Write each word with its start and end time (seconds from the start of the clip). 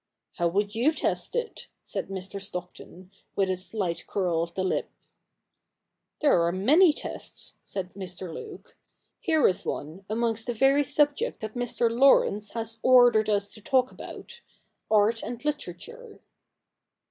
'How 0.39 0.47
would 0.47 0.73
you 0.73 0.91
test 0.93 1.35
it?' 1.35 1.67
said 1.83 2.07
Mr. 2.07 2.41
Stockton, 2.41 3.11
with 3.35 3.51
a 3.51 3.55
slight 3.57 4.07
curl 4.07 4.41
of 4.41 4.55
the 4.55 4.63
lip.' 4.63 4.89
There 6.21 6.41
are 6.41 6.51
many 6.51 6.91
tests,' 6.91 7.59
said 7.63 7.93
Mr. 7.93 8.33
Luke.' 8.33 8.75
Here 9.27 9.47
is 9.47 9.63
one 9.63 10.03
amongst 10.09 10.47
the 10.47 10.53
very 10.55 10.83
subjects 10.83 11.41
that 11.41 11.53
Mr. 11.53 11.87
Laurence 11.87 12.55
lias 12.55 12.79
ordered 12.81 13.29
us 13.29 13.53
to 13.53 13.61
talk 13.61 13.91
about— 13.91 14.41
art 14.99 15.21
and 15.21 15.45
literature.' 15.45 16.19